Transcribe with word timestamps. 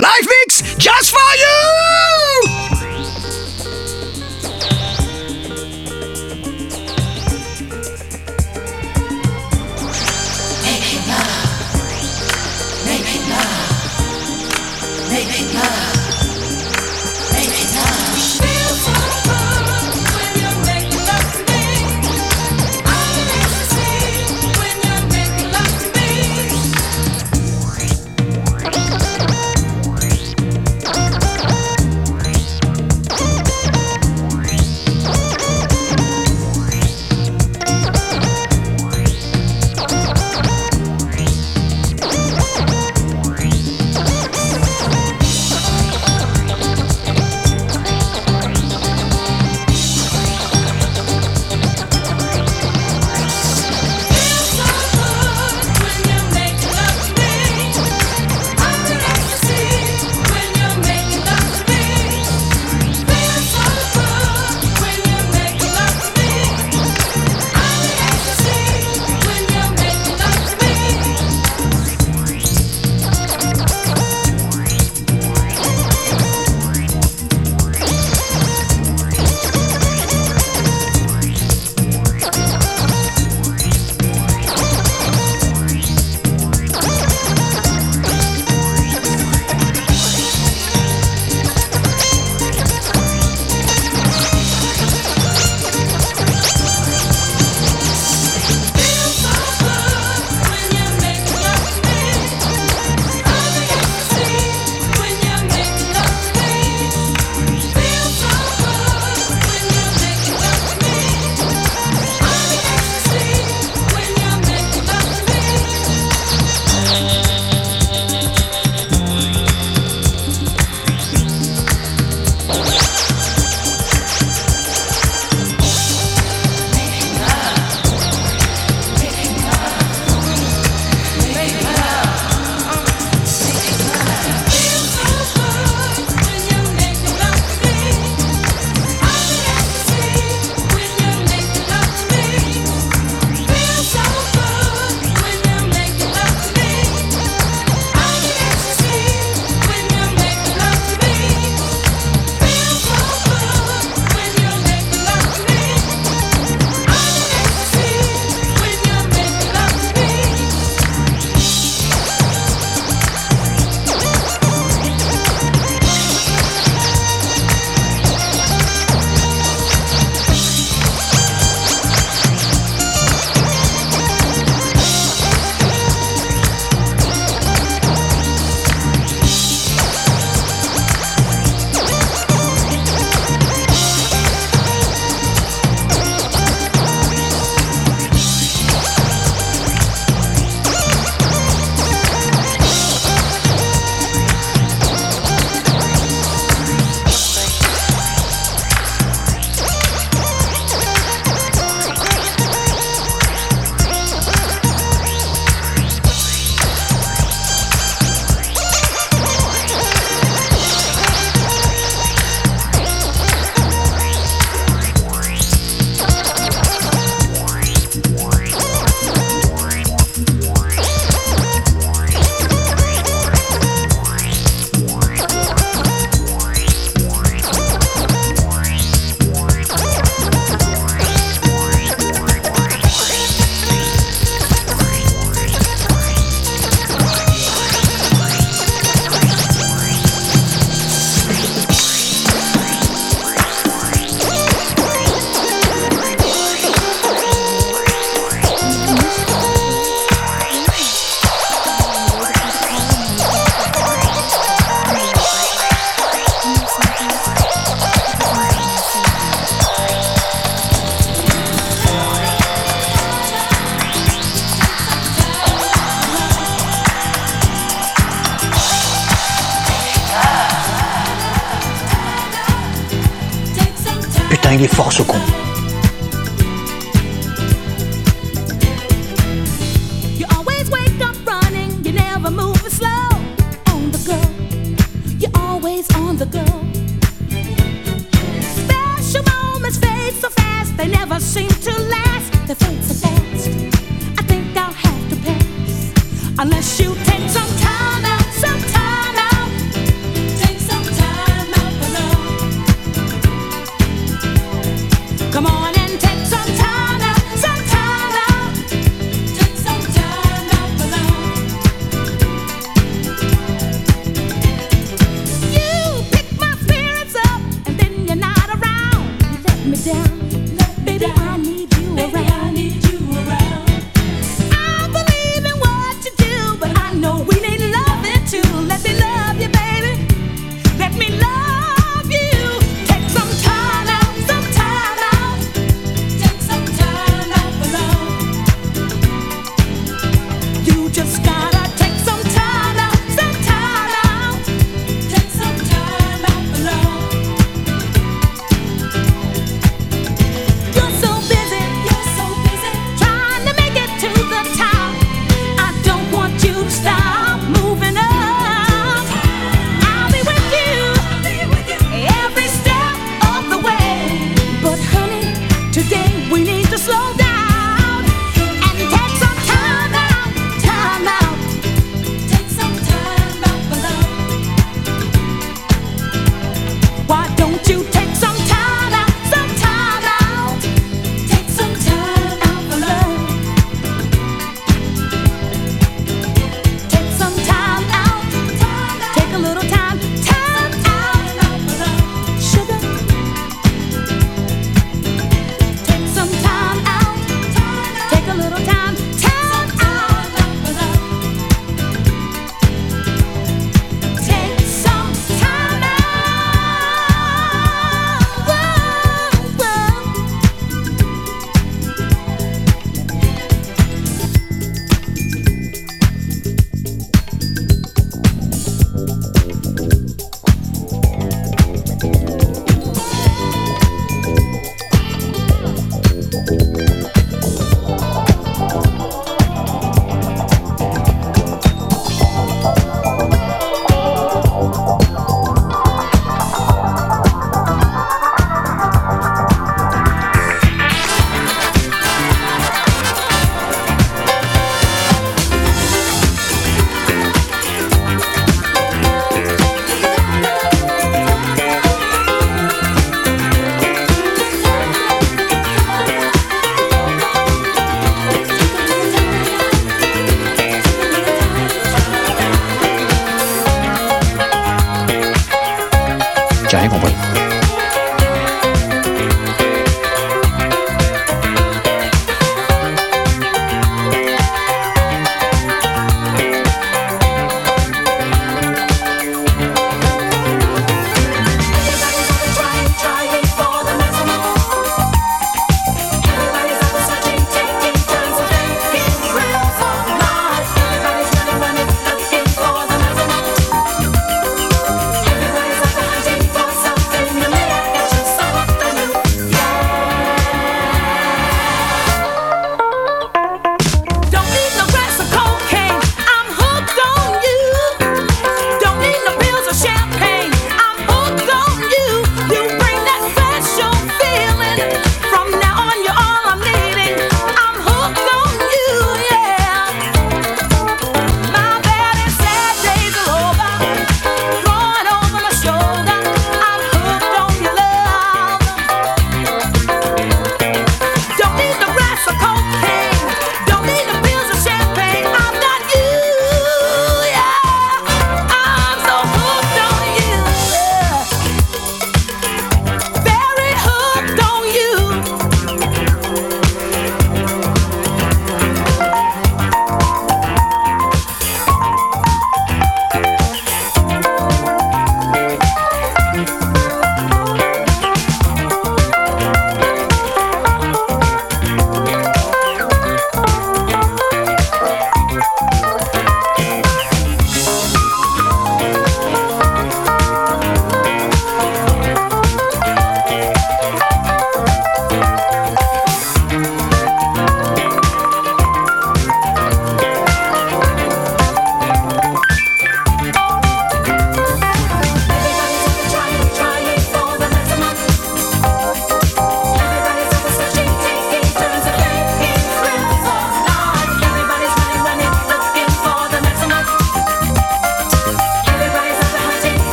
Live 0.00 0.26
mix 0.26 0.76
just 0.76 1.10
for 1.10 1.19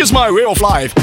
is 0.00 0.12
my 0.12 0.30
way 0.30 0.44
of 0.44 0.60
life. 0.60 0.97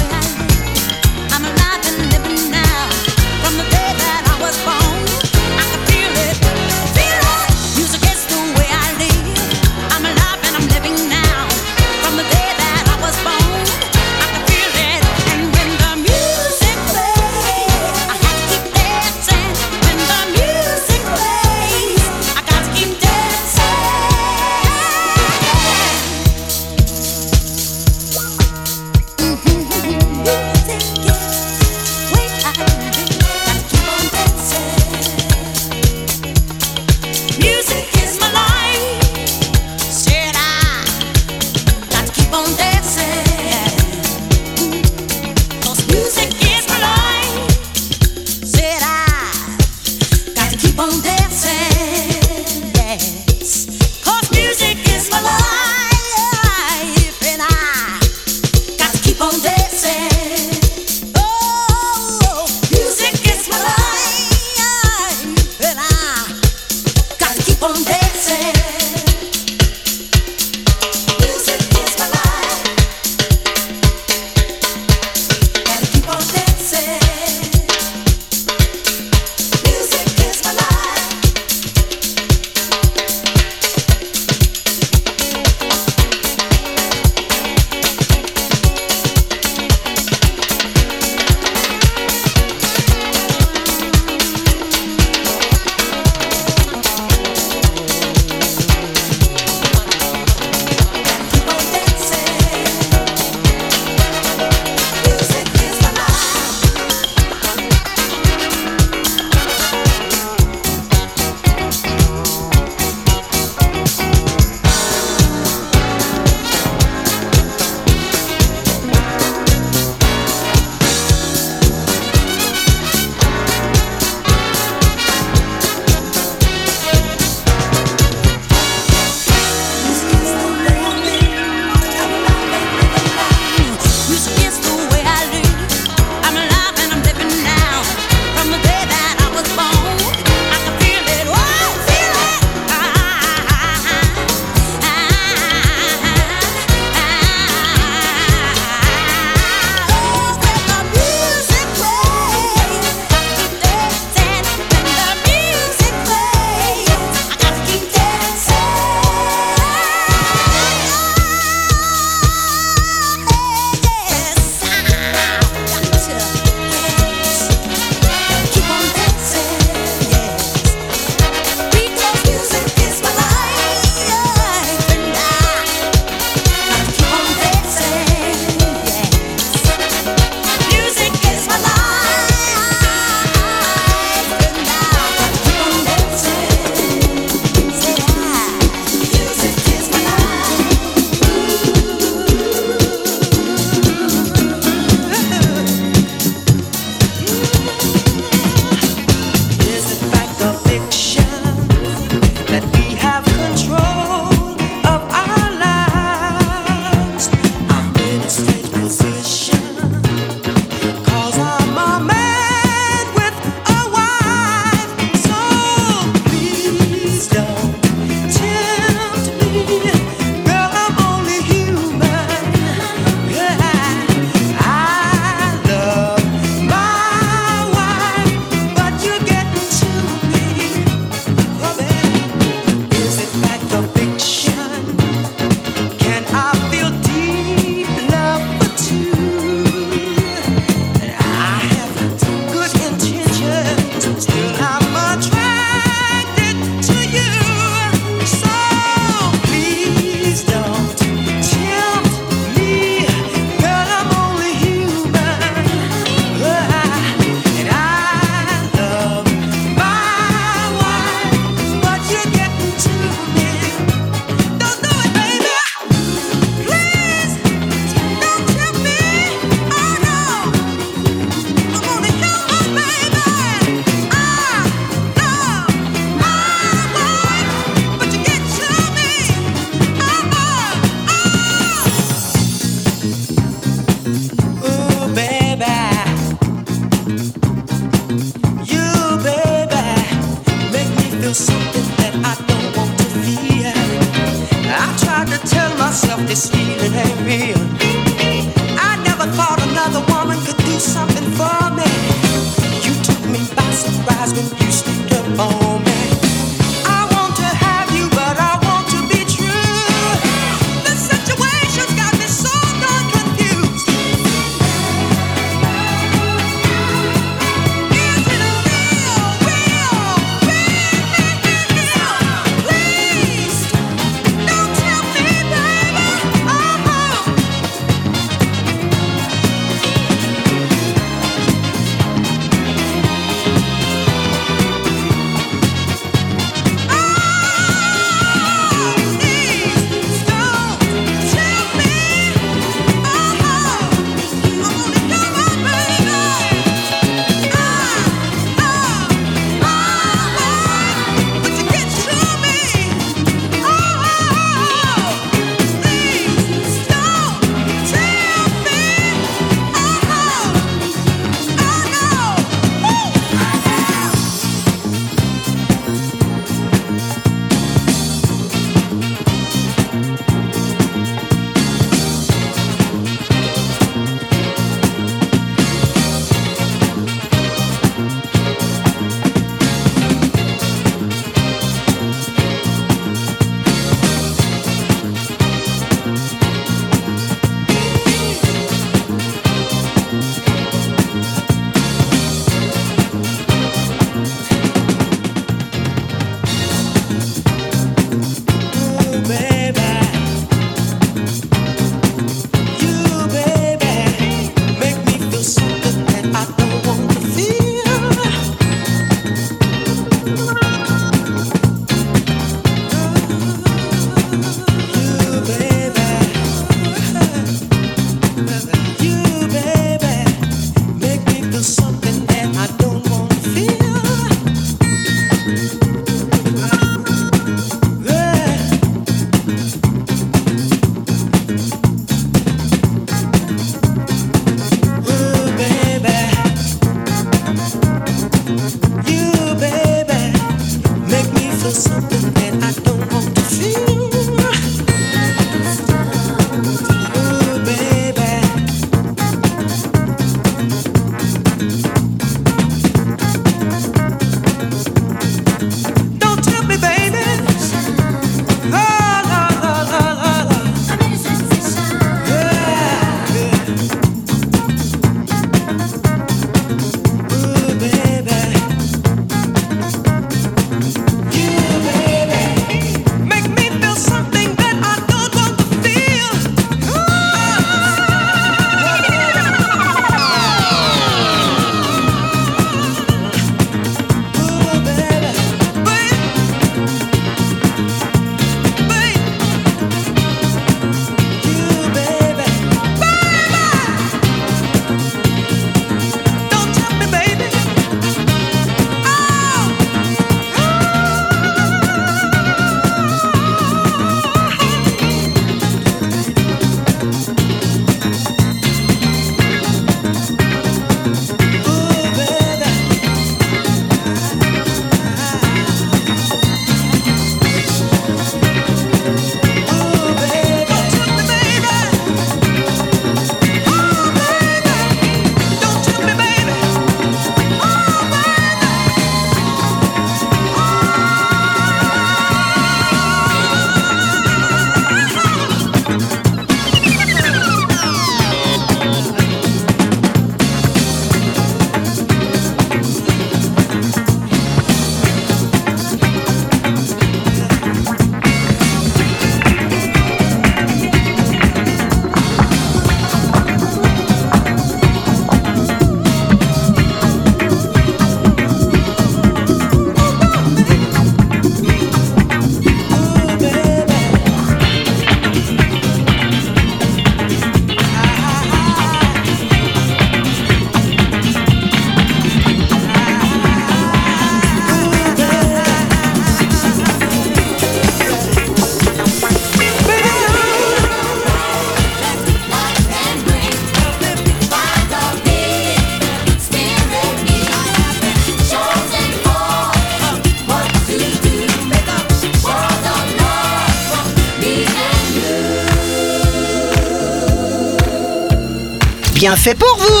Bien 599.21 599.35
fait 599.35 599.53
pour 599.53 599.77
vous. 599.77 600.00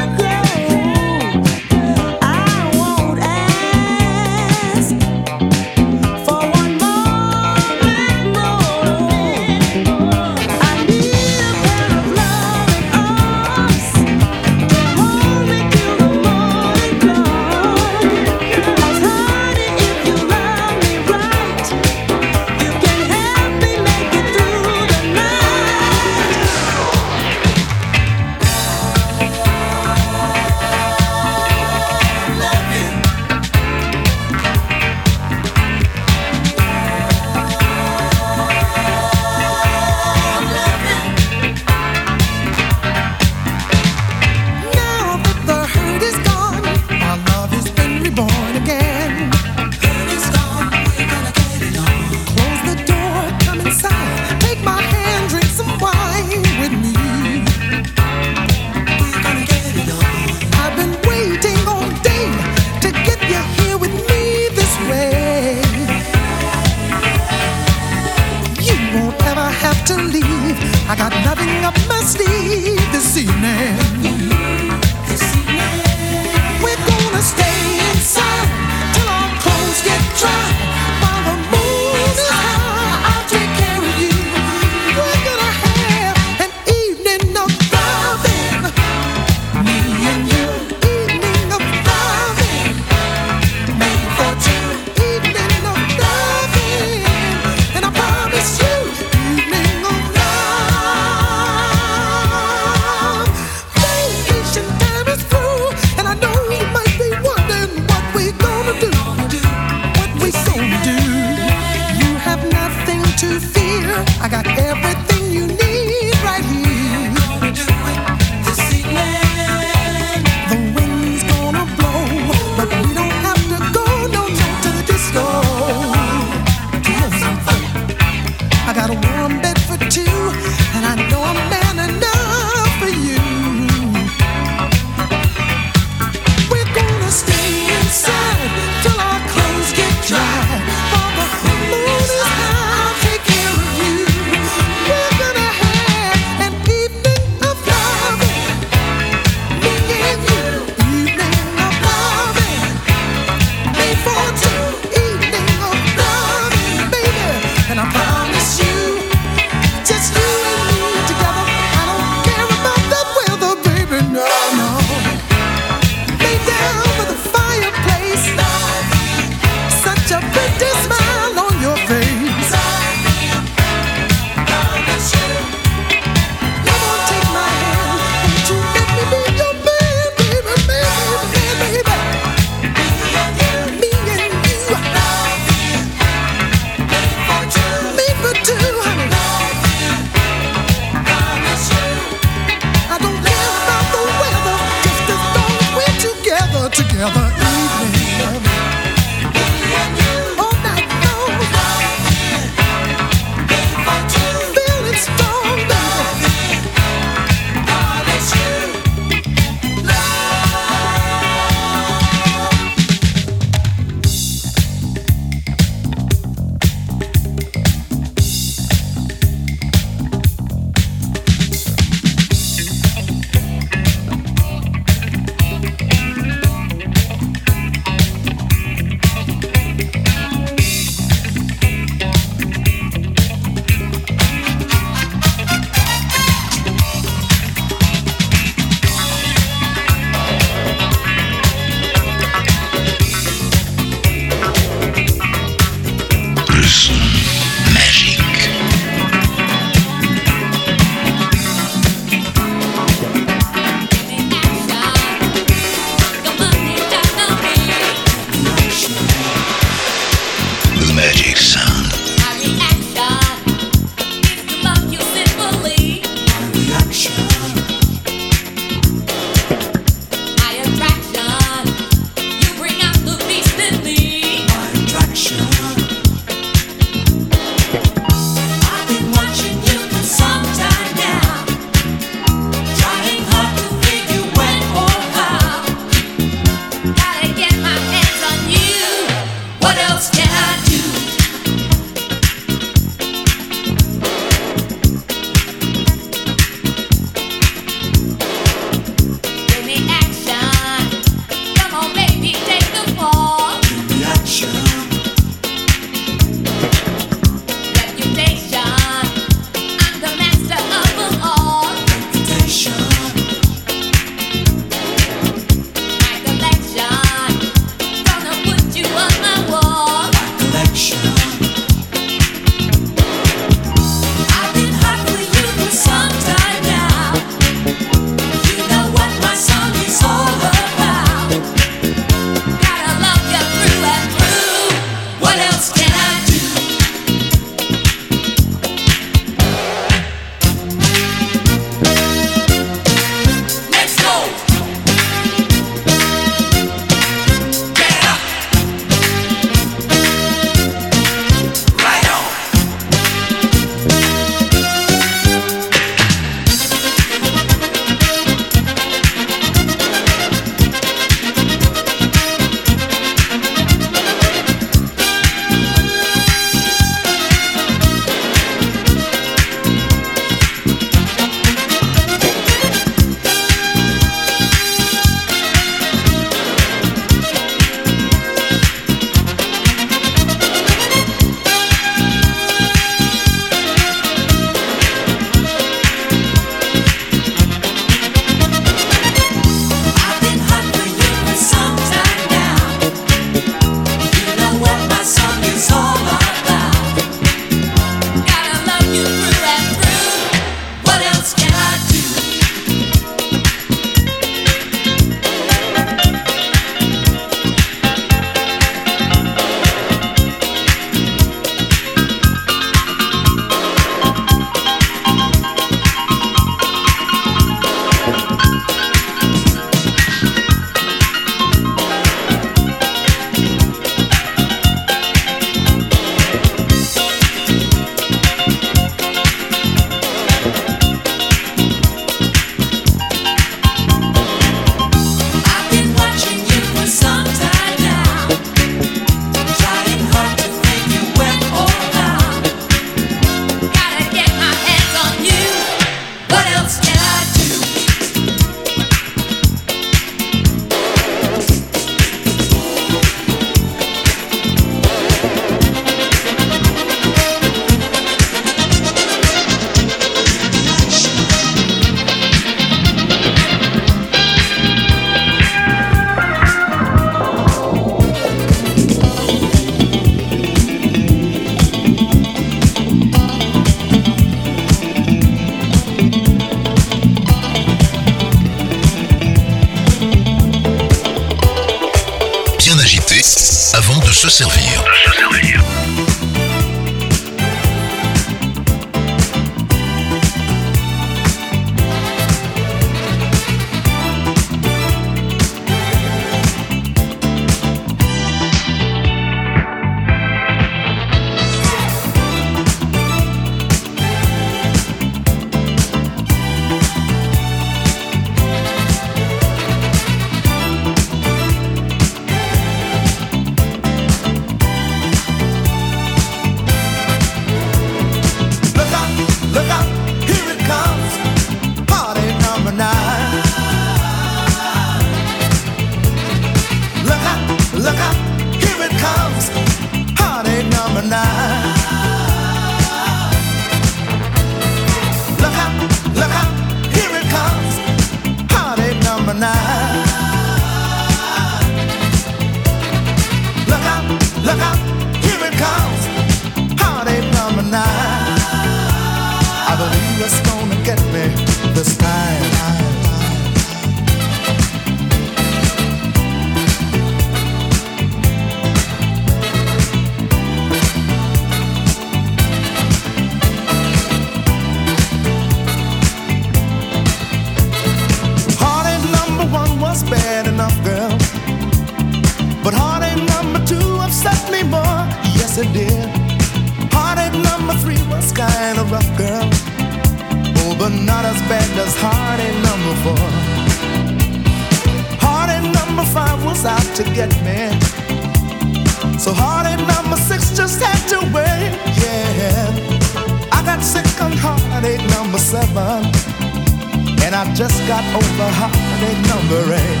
just 597.56 597.86
got 597.88 598.04
over 598.14 598.48
heartache 598.52 599.22
number 599.32 599.72
eight. 599.72 600.00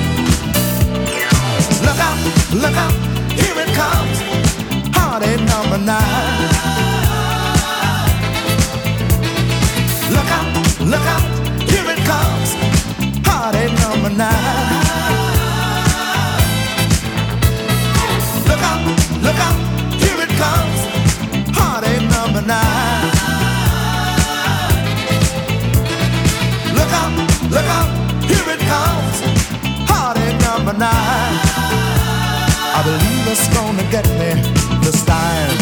Look 1.80 1.98
out, 1.98 2.18
look 2.52 2.76
out, 2.76 2.92
here 3.32 3.58
it 3.64 3.72
comes, 3.72 4.20
heartache 4.94 5.40
number 5.40 5.78
nine. 5.78 6.50
Look 10.12 10.28
out, 10.36 10.48
look 10.84 11.06
out, 11.14 11.24
here 11.70 11.88
it 11.94 12.00
comes, 12.04 12.48
heartache 13.24 13.72
number 13.80 14.10
nine. 14.10 14.76
Look 18.44 18.62
out, 18.70 18.82
look 19.24 19.40
out, 19.48 19.56
here 20.02 20.20
it 20.20 20.32
comes, 20.36 21.56
heartache 21.56 22.02
number 22.10 22.42
nine. 22.42 22.95
Look 27.56 27.64
out, 27.64 27.88
here 28.24 28.48
it 28.54 28.60
comes. 28.68 29.16
Party 29.88 30.28
number 30.44 30.74
nine. 30.74 31.36
I 32.76 32.82
believe 32.84 33.26
it's 33.32 33.48
gonna 33.48 33.82
get 33.90 34.06
me 34.18 34.30
this 34.84 35.02
time. 35.06 35.56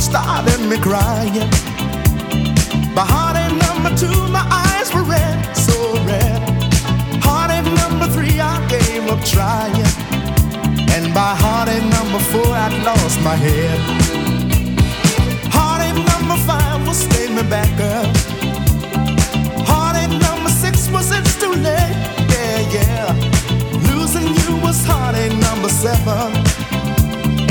started 0.00 0.60
me 0.70 0.78
crying. 0.78 1.50
But 2.94 3.04
number 3.58 3.94
two, 3.96 4.28
my 4.28 4.40
eyes. 4.50 4.69
trying. 9.30 9.74
And 10.94 11.14
by 11.14 11.32
heartache 11.42 11.86
number 11.98 12.18
four, 12.30 12.50
I'd 12.64 12.74
lost 12.84 13.18
my 13.22 13.36
head. 13.36 13.78
Heartache 15.54 16.02
number 16.12 16.36
five 16.48 16.86
was 16.86 16.98
staying 17.06 17.34
me 17.36 17.42
back 17.42 17.72
up. 17.94 18.10
Heartache 19.70 20.16
number 20.26 20.50
six 20.50 20.90
was 20.90 21.10
it's 21.16 21.34
too 21.42 21.54
late. 21.68 21.96
Yeah, 22.34 22.58
yeah. 22.76 23.06
Losing 23.90 24.28
you 24.40 24.50
was 24.64 24.84
heartache 24.84 25.36
number 25.48 25.68
seven. 25.68 26.32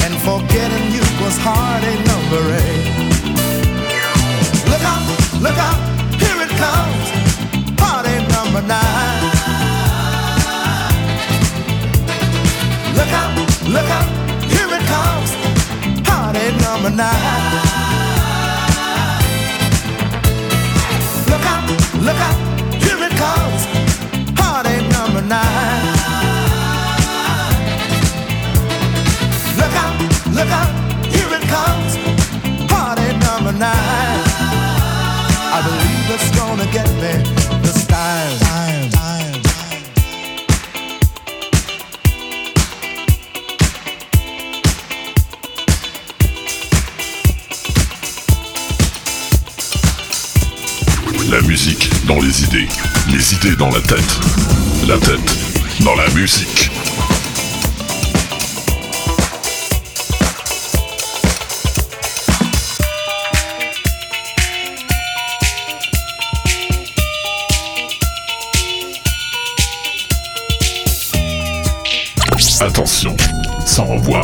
And 0.03 0.13
forgetting 0.27 0.85
you 0.95 1.05
was 1.23 1.35
heartache 1.47 2.03
number 2.11 2.43
eight. 2.61 2.85
Look 4.71 4.83
out, 4.93 5.05
look 5.45 5.57
out, 5.69 5.79
here 6.21 6.39
it 6.45 6.53
comes. 6.63 7.05
Heartache 7.79 8.27
number 8.35 8.61
nine. 8.67 9.28
Look 12.99 13.13
out, 13.13 13.31
look 13.75 13.89
out, 13.97 14.09
here 14.51 14.67
it 14.77 14.83
comes. 14.93 15.31
Heartache 16.05 16.59
number 16.67 16.89
nine. 16.89 17.15
Look 21.31 21.45
out, 21.53 21.63
look 22.05 22.19
out, 22.27 22.37
here 22.83 23.01
it 23.07 23.13
comes. 23.23 23.61
Heartache 24.37 24.89
number 24.91 25.21
nine. 25.21 25.83
Look 29.59 29.75
out, 29.83 29.95
look 30.37 30.51
out, 30.59 30.71
here 31.15 31.31
it 31.39 31.45
comes. 31.55 31.91
Heartache 32.69 33.19
number 33.27 33.53
nine. 33.53 34.23
I 35.55 35.59
believe 35.67 36.05
it's 36.15 36.29
gonna 36.37 36.67
get 36.73 36.89
me 37.01 37.13
the 37.63 37.71
style. 37.71 38.68
dans 52.09 52.19
les 52.19 52.43
idées, 52.43 52.67
les 53.11 53.33
idées 53.35 53.55
dans 53.55 53.69
la 53.69 53.79
tête, 53.81 54.19
la 54.87 54.97
tête 54.97 55.19
dans 55.81 55.93
la 55.93 56.09
musique. 56.09 56.71
Attention, 72.61 73.15
ça 73.65 73.83
renvoie 73.83 74.21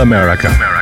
America. 0.00 0.73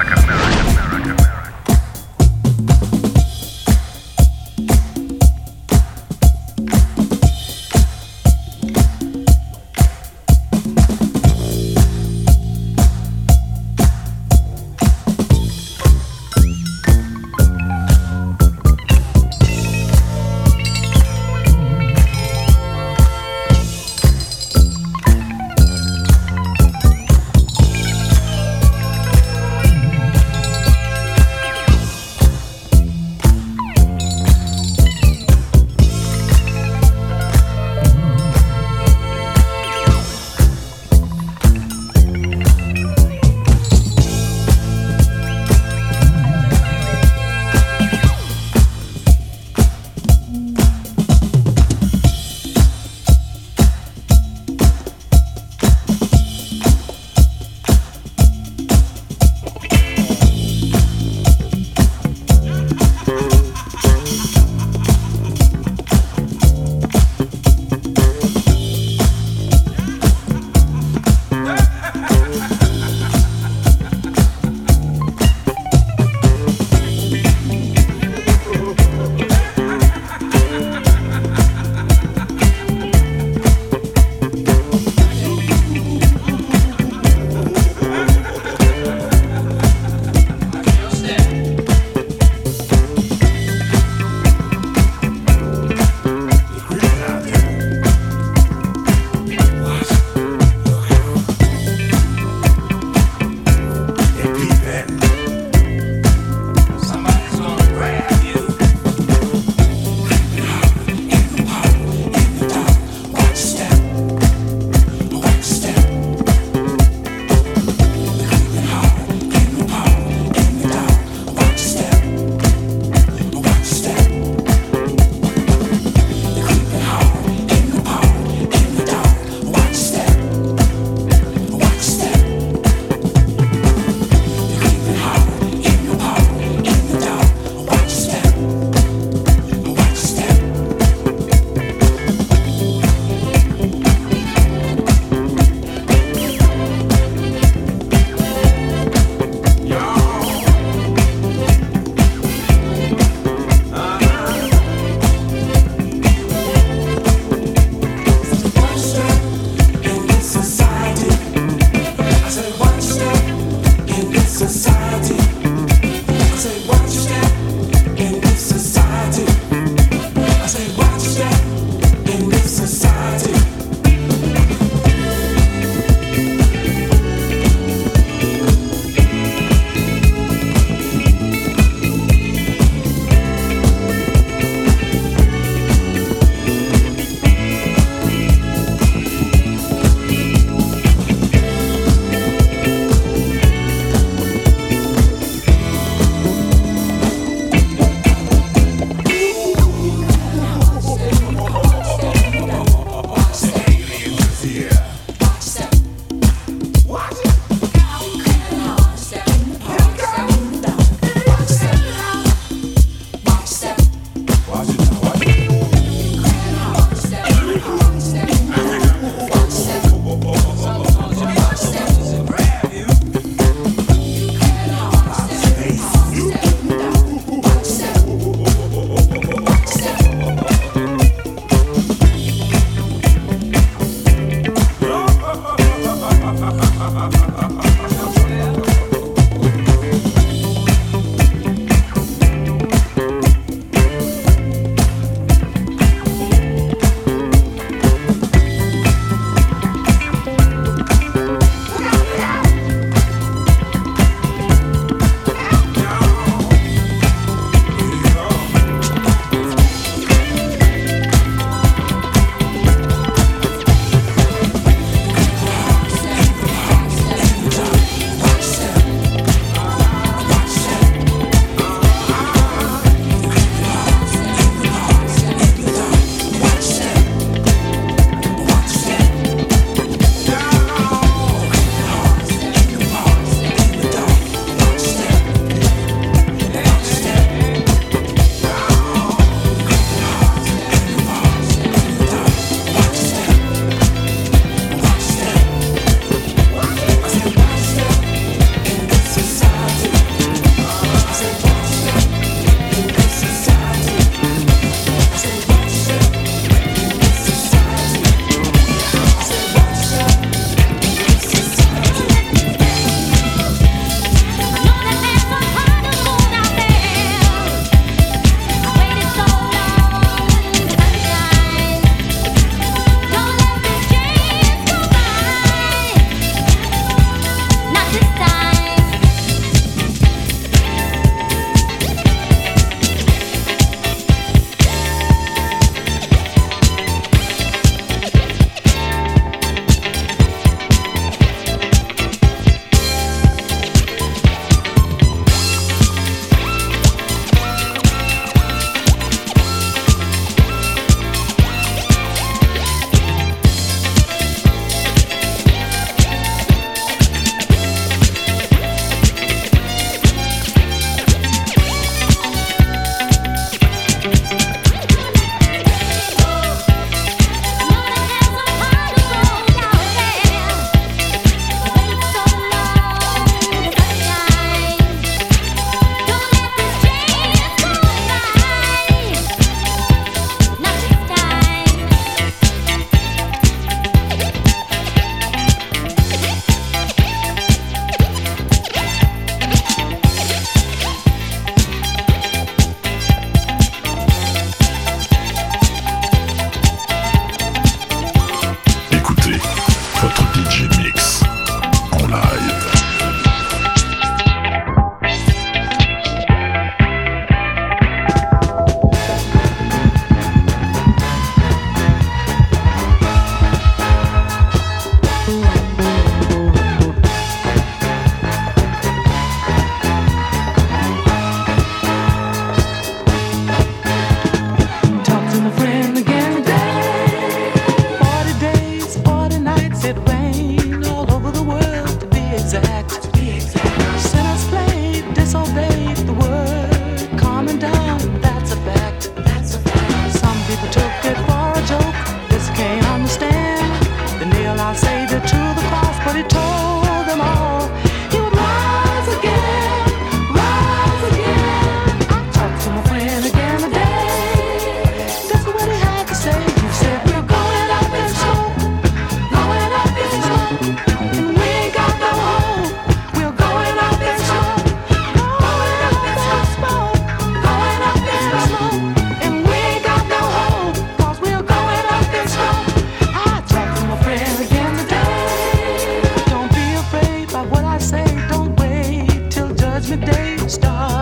Going 479.93 480.65
up 480.65 481.02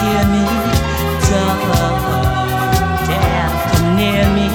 hear 0.00 0.24
me, 0.30 0.44
dark, 1.26 1.62
down, 3.10 3.50
come 3.70 3.96
near 3.96 4.24
me, 4.30 4.48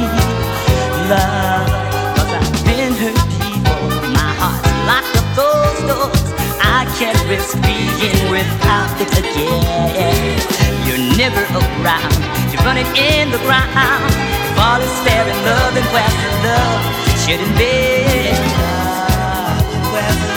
love. 1.12 1.68
Cause 2.16 2.32
I've 2.38 2.66
been 2.66 2.94
hurt 2.96 3.20
people, 3.44 3.84
my 4.16 4.30
heart's 4.40 4.72
locked 4.88 5.16
up 5.20 5.28
those 5.36 5.80
doors. 5.90 6.24
I 6.64 6.88
can't 6.98 7.20
risk 7.28 7.60
being 7.60 8.32
without 8.32 8.96
it 9.04 9.12
again. 9.20 10.40
You're 10.88 11.06
never 11.18 11.44
around, 11.60 12.16
you're 12.52 12.64
running 12.64 12.88
in 12.96 13.32
the 13.32 13.42
ground. 13.44 14.12
Fall 14.56 14.80
is 14.80 14.92
staring, 15.04 15.40
loving, 15.44 15.88
where's 15.92 16.16
the 16.24 16.32
love? 16.48 16.82
Shouldn't 17.24 17.56
be. 17.58 18.32
Love, 19.92 20.33